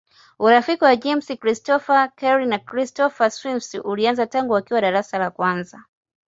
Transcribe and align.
Urafiki 0.45 0.83
wa 0.83 0.95
James 1.03 1.27
Christopher 1.41 2.11
Kelly 2.19 2.45
na 2.45 2.57
Christopher 2.69 3.31
Smith 3.31 3.73
ulianza 3.83 4.27
tangu 4.27 4.53
wakiwa 4.53 4.81
darasa 4.81 5.17
la 5.19 5.31
kwanza. 5.31 5.85